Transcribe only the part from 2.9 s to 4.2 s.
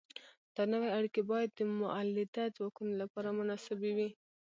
لپاره مناسبې وي.